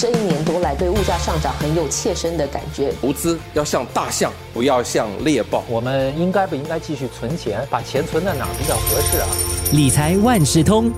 [0.00, 2.90] 这一年多来对物价上涨很有切身的感觉。
[3.02, 5.62] 投资要像大象，不要像猎豹。
[5.68, 7.60] 我们应该不应该继续存钱？
[7.68, 9.26] 把钱存在哪比较合适啊？
[9.72, 10.90] 理财万事通。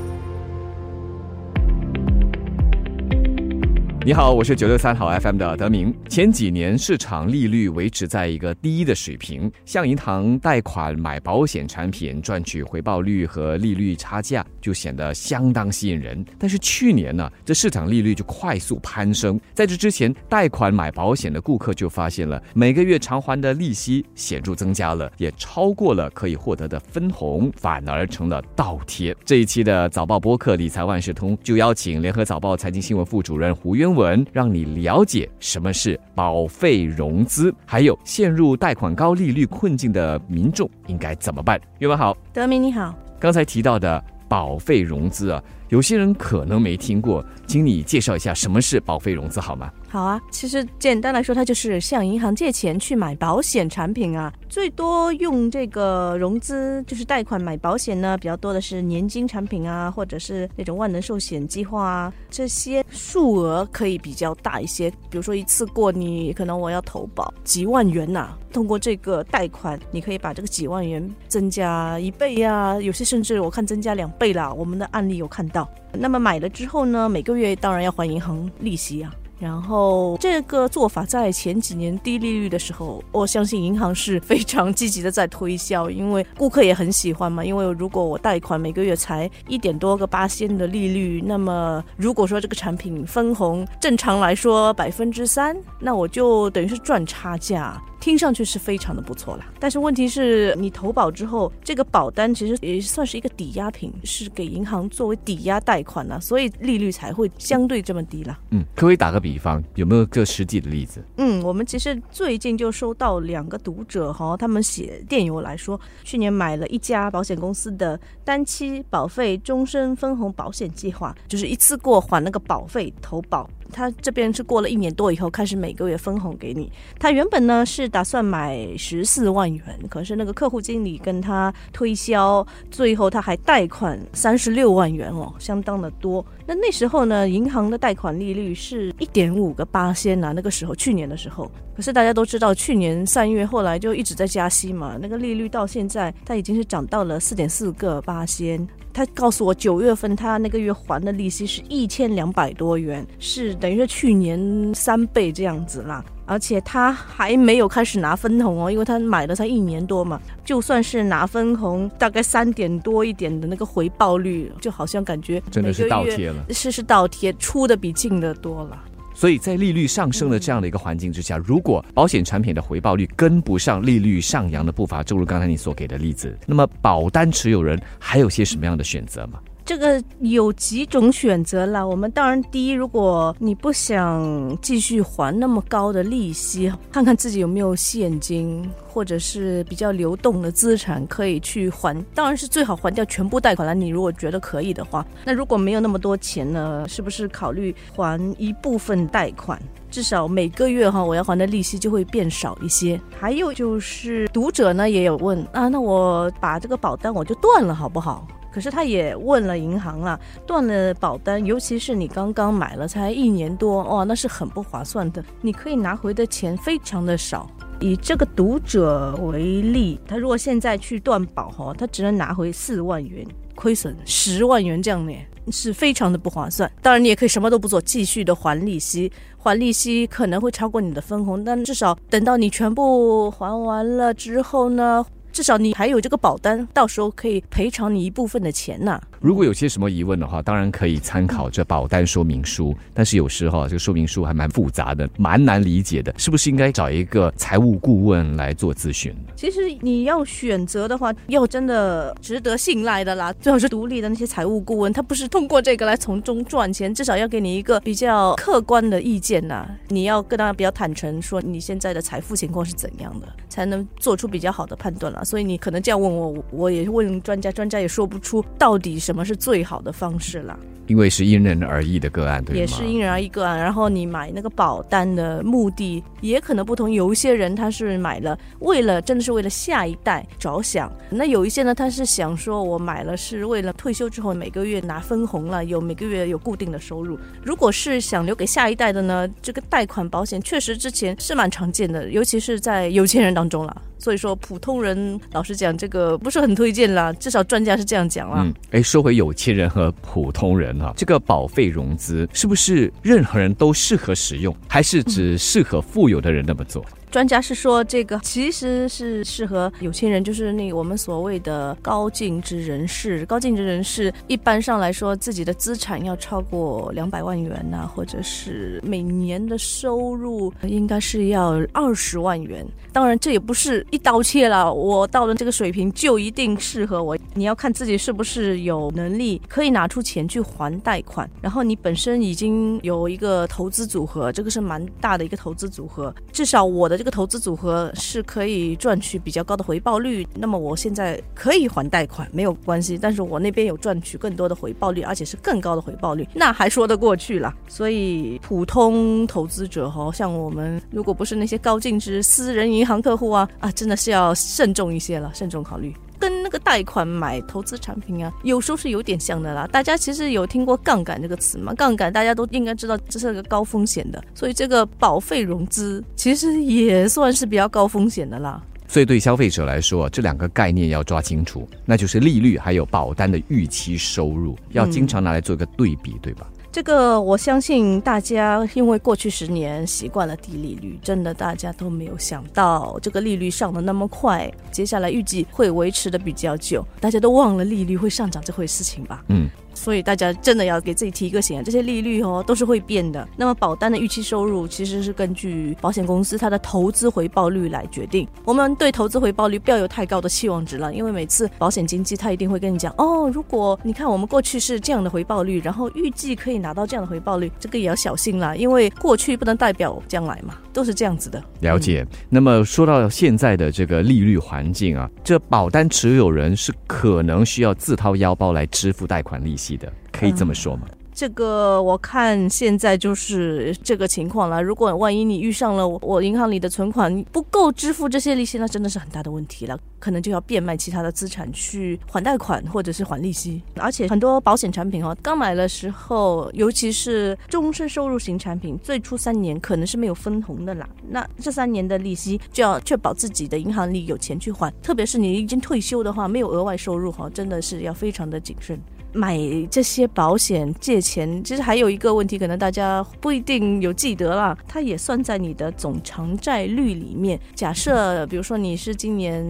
[4.05, 5.95] 你好，我是九六三好 FM 的德明。
[6.09, 16.25] 前几年市场利率维持在一个低的水平，向银行贷款买保险产品赚取回报率和利率差价就显得相当吸引人。
[16.37, 29.17] 但是去年呢，这市场利率就快速攀升，在这之前贷款买保险的顾客就发现了每个月偿还的利息显著增加了，也超过了可以获得的分红，反而成了倒贴。
[29.25, 33.92] 这一期的早报播客理财万事通就邀请联合早报财经新闻副主任胡渊。
[33.95, 41.61] 文让你了解什么是保费融资，还有陷入贷款高利率困境的民众应该怎么办？
[41.79, 42.95] 岳文好，德明你好。
[43.21, 45.43] 刚才提到的保费融资啊，
[45.73, 49.73] 有些人可能没听过，请你介绍一下什么是保费融资好吗？
[49.89, 54.31] 好啊，其实简单来说，它就是向银行借钱去买保险产品啊。
[54.51, 64.91] 最多用这个融资，就是贷款买保险呢，比较多的是年金产品啊，或者是那种万能寿险计划啊，这些数额可以比较大一些。
[65.09, 74.53] 比如说一次过你可能我要投保几万元呐，通过这个贷款，你可以把这个几万元增加一倍呀，有些甚至我看增加两倍啦。
[74.53, 75.62] 我们的案例有看到。
[75.93, 79.13] 那么买了之后呢，每个月当然要还银行利息啊。
[79.39, 87.45] 然后这个做法在前几年低利率的时候，我相信银行是非常积极的在推销，因为顾客也很喜欢嘛。
[87.45, 97.83] 因为如果我贷款每个月才一点多个八仙的利率，那么如果说这个产品分红正常来说百分之三，那我就等于是赚差价。
[98.03, 108.37] 听上去是非常的不错了，但是问题是你投保之后，这个保单其实也算是一个抵押品，是给银行作为抵押贷款呢，所以利率才会相对这么低了。
[108.51, 111.01] 嗯，可不可以打个比方，有没有个实际的例子？
[111.17, 123.49] 嗯，我们其实最近就收到两个读者哈，他们写电邮来说，去年买了一家保险公司的单期保费终身分红保险计划，就是一次过还那个保费投保。
[123.73, 126.71] 他这边是过了一年多以后开始每个月分红给你。
[126.99, 136.25] 他原本呢是打算买十四万元，可是那个客户经理跟他推销，最后他还贷款三十六万元哦，相当的多。
[136.47, 141.51] 那那时候呢，银行的贷款利率是一点五个八仙呐，那个时候去年的时候。
[141.75, 148.67] 可是大家都知道，去年三月后来就一直在加息嘛，那个利率到现在它已经是涨到了四点四个八仙。
[148.95, 156.05] 他告诉我，九月份他那个月还的利息是一千两百多元，是等于是去年三倍这样子啦。
[156.27, 160.21] 而且他还没有开始拿分红哦，因为他买了才一年多嘛。
[160.45, 168.79] 就算是拿分红，大概三点多一点的那个回报率，就好像感觉真的是倒贴了，是是倒贴，出的比进的多了。
[169.15, 179.39] 所以在利率上升的这样的一个环境之下，如果保险产品的回报率跟不上利率上扬的步伐，正如刚才你所给的例子，那么保单持有人还有些什么样的选择吗？
[179.65, 181.87] 这个有几种选择啦。
[181.87, 191.97] 我们当然第一，如果你不想继续还那么高的利息，看看自己有没有现金或者是比较流动的资产可以去还。
[192.15, 193.73] 当然是最好还掉全部贷款了。
[193.75, 199.61] 你如果觉得可以的话，那如果没有那么多钱呢，是不是考虑还一部分贷款？
[199.91, 203.01] 至少每个月哈，我要还的利息就会变少一些。
[203.19, 208.27] 还有就是读者呢也有问啊，那我把这个保单我就断了好不好？
[208.53, 215.25] 可是他也问了银行了，断了保单，尤其是你刚刚买了才一年多，哇，那是很不划算的。
[215.41, 217.51] 你可以拿回的钱非常的少。
[217.81, 223.27] 以这个读者为例，他如果现在去断保哈，他只能拿回四万元，
[223.57, 225.13] 亏损十万元这样呢，
[225.51, 226.71] 是非常的不划算。
[226.81, 235.05] 当然，你也可以什么都不做，继续的还利息，还利息可能会超过你的分红，但至少等到你全部还完了之后呢？
[235.33, 239.01] 至少你还有这个保单，到时候可以赔偿你一部分的钱呐。
[239.19, 242.77] 如果有些什么疑问的话，当然可以参考这保单说明书。
[242.93, 249.15] 但是有时候这个说明书还蛮复杂的，蛮难理解的，是不是应该找一个财务顾问来做咨询？
[249.37, 259.69] 其实你要选择的话，要真的值得信赖的啦，最好是独立的那些财务顾问，他不是通过这个来从中赚钱，至少要给你一个比较客观的意见呐。
[259.89, 265.22] 你要跟他比较坦诚，说你现在的财富情况是怎样的，才能做出比较好的判断了。
[265.23, 270.59] 嘛，所以你可能这样问我，我也问专家，专家也说不出到底什么是最好的方式啦。
[270.89, 272.61] 因为是因人而异的个案，对吗？
[272.61, 273.57] 也是因人而异个案。
[273.57, 287.17] 然后你买那个保单的目的也可能不同，有一些人他是买了为了真的是为了下一代着想，那有一些呢他是想说我买了是为了退休之后每个月拿分红了，有每个月有固定的收入。
[287.45, 293.83] 如果是想留给下一代的呢，这个贷款保险确实之前是蛮常见的，尤其是在有钱人当中了。
[294.03, 297.13] 所以说，普通人老实讲，这个不是很推荐啦。
[297.13, 298.43] 至少专家是这样讲啦。
[298.45, 306.85] 嗯，哎，说回有钱人和普通人啊，这个保费融资是不是任何人都适合使用，还是只适合富有的人那么做？
[307.13, 313.27] 专家是说，这个其实是适合有钱人，就是那我们所谓的高净值人士。
[313.27, 322.67] 高净值人士一般上来说，自己的资产要超过两百万元呐，或者是每年的收入应该是要二十万元。
[322.95, 327.15] 当然，这也不是一刀切了，我到了这个水平就一定适合我。
[327.35, 336.15] 你要看自己是不是有能力可以拿出钱去还贷款，然后你本身已经有一个投资组合，这个是蛮大的一个投资组合。
[336.33, 337.02] 至少我的。
[337.03, 347.53] 这个投资组合是可以赚取比较高的回报率，那么我现在可以还贷款没有关系，但是我那边有赚取更多的回报率，而且是更高的回报率，那还说得过去了。
[347.67, 355.93] 所以普通投资者哈，像我们如果不是那些高净值私人银行客户啊啊，真的是要慎重一些了，慎重考虑。
[356.23, 359.67] 跟那个贷款买投资产品啊，有时候是有点像的啦。
[359.73, 361.75] 大家其实有听过杠杆这个词吗？
[361.75, 368.63] 杠杆大家都应该知道，这是个高风险的，所以这个保费融资其实也算是比较高风险的啦。
[368.87, 376.47] 所以对消费者来说，这两个概念要抓清楚，那就是利率还有保单的预期收入，要经常拿来做一个对比，对吧？
[376.73, 389.23] 这个我相信大家，因为过去十年习惯了低利率，真的大家都没有想到这个利率上的那么快，接下来预计会维持的比较久，大家都忘了利率会上涨这回事情吧？
[389.29, 389.51] 嗯。
[389.75, 393.27] 所以大家真的要给自己提个醒，这些利率哦都是会变的。
[393.37, 398.27] 那么保单的预期收入其实是根据保险公司它的投资回报率来决定。
[398.45, 411.43] 我们对投资回报率不要有太高的期望值了，因为每次保险经纪他一定会跟你讲哦，如果你看我们过去是这样的回报率，然后预计可以拿到这样的回报率，这个也要小心啦，因为过去不能代表将来嘛，都是这样子的。
[411.61, 412.07] 了解。
[412.29, 419.62] 那么说到现在的这个利率环境啊，这保单持有人是可能需要自掏腰包来支付贷款利息。
[419.63, 420.89] 记得可以这么说吗？
[421.15, 424.63] 这个我看现在就是这个情况了。
[424.63, 433.61] 如果万一你遇上了我银行里的存款不够支付这些利息，那真的是很大的问题了，可能就要变卖其他的资产去还贷款或者是还利息。
[433.77, 440.89] 而且很多保险产品哦，刚买的时候，尤其是终身收入型产品，最初三年可能是没有分红的啦。
[441.11, 448.81] 那这三年的利息就要确保自己的银行里有钱去还，特别是你已经退休的话，没有额外收入哈，真的是要非常的谨慎。
[449.13, 449.39] 买
[449.71, 454.57] 这些保险借钱，其实还有一个问题，可能大家不一定有记得啦。
[454.67, 457.39] 它也算在你的总偿债率里面。
[457.55, 459.45] 假设比如说你是今年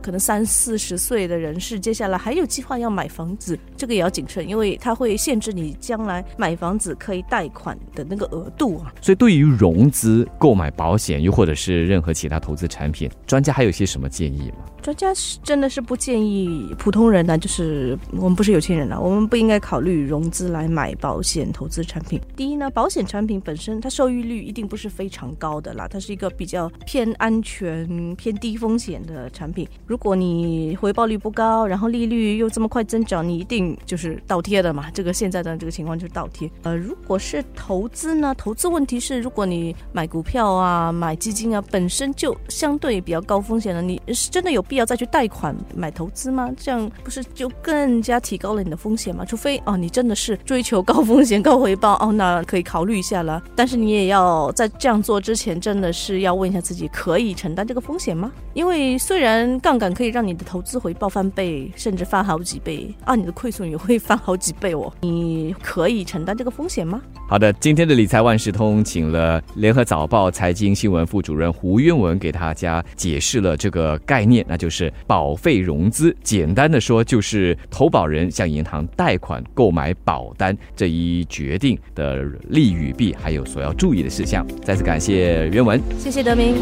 [0.00, 8.92] 可能三四十岁的人士，接下来还有计划要买房子，这个也要谨慎，因为它会限制你将来买房子可以贷款的那个额度啊。
[9.00, 14.64] 所以对于融资、购买保险，又或者是任何其他投资产品，专家还有些什么建议吗？
[14.80, 22.20] 专家是真的是不建议普通人呢，就是我们不是有钱人了，我们不应该考虑融资来买保险投资产品。
[22.36, 29.66] 第一呢，保险产品本身它收益率一定不是非常高的啦，它是一个比较偏安全、偏低风险的产品。
[29.86, 34.90] 如果你回报率不高，然后利率又这么快增长，你一定就是倒贴的嘛。
[34.92, 36.48] 这个现在的这个情况就是倒贴。
[36.62, 44.62] 呃，如果是投资呢，投资问题是，如果你买股票啊、买基金啊，本身就相对比较高风险的，你是真的有。
[44.68, 46.50] 必要再去贷款买投资吗？
[46.54, 49.24] 这样不是就更加提高了你的风险吗？
[49.24, 53.40] 除非哦，你真的是追求高风险高回报哦，那可以考虑一下了。
[53.54, 58.32] 但是你也要在这样做之前，真的是要问一下自己，可以承担这个风险吗？
[58.54, 64.92] 因为虽然杠杆可以让你的投资回报翻倍，甚至翻好几倍啊，你的亏损也会翻好几倍哦。
[65.00, 67.00] 你可以承担这个风险吗？
[67.28, 74.44] 好的，今天的理财万事通，请了联合早报财经新闻副主任胡渊文给大家解释了这个概念。
[74.48, 84.46] 那就是保费融资，简单的说就是投保人向银行贷款购买保单这一决定的利与弊，还有所要注意的事项。
[84.64, 86.54] 再次感谢原文，谢谢德明。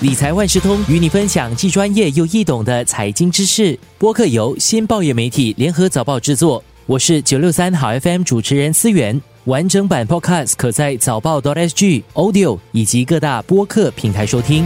[0.00, 3.78] 理财万事通与你分享既专业又易懂的财经知识。
[3.98, 9.22] 播客由新报业媒体联合早报制作，我是九六三好 FM 主持人思源。
[9.44, 14.64] 完整版 Podcast 可在早报 .sg、Audio 以及各大播客平台收听。